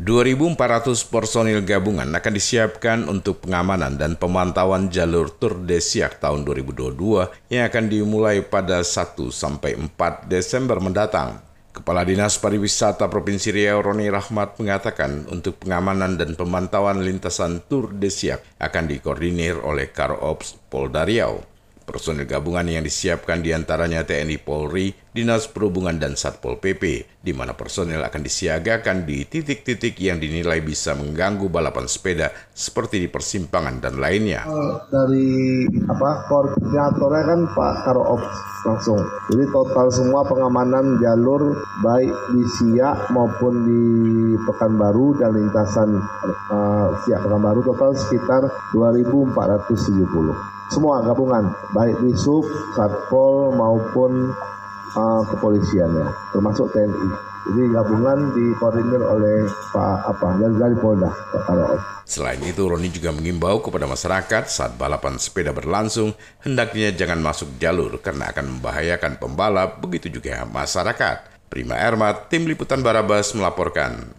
[0.00, 6.96] 2.400 personil gabungan akan disiapkan untuk pengamanan dan pemantauan jalur Tour de Siak tahun 2022
[7.52, 8.96] yang akan dimulai pada 1
[9.28, 11.44] sampai 4 Desember mendatang.
[11.76, 18.08] Kepala Dinas Pariwisata Provinsi Riau Roni Rahmat mengatakan untuk pengamanan dan pemantauan lintasan Tour de
[18.08, 21.44] Siak akan dikoordinir oleh Karops Polda Riau.
[21.90, 27.58] Personil gabungan yang disiapkan di antaranya TNI Polri, Dinas Perhubungan dan Satpol PP, di mana
[27.58, 33.98] personil akan disiagakan di titik-titik yang dinilai bisa mengganggu balapan sepeda seperti di persimpangan dan
[33.98, 34.46] lainnya.
[34.46, 38.38] Eh, dari apa koordinatornya kan Pak Karo Ops
[38.70, 39.02] langsung.
[39.34, 43.82] Jadi total semua pengamanan jalur baik di Siak maupun di
[44.46, 45.98] Pekanbaru dan lintasan
[46.54, 48.46] uh, Siak Pekanbaru total sekitar
[48.78, 52.46] 2.470 semua gabungan baik di sub,
[52.78, 54.30] satpol maupun
[54.94, 57.08] uh, kepolisiannya termasuk TNI.
[57.40, 61.80] Jadi gabungan dikoordinir oleh Pak apa dari Polda Pak Karo.
[62.04, 66.12] Selain itu, Roni juga mengimbau kepada masyarakat saat balapan sepeda berlangsung,
[66.44, 71.48] hendaknya jangan masuk jalur karena akan membahayakan pembalap, begitu juga masyarakat.
[71.48, 74.14] Prima Ermat, Tim Liputan Barabas melaporkan.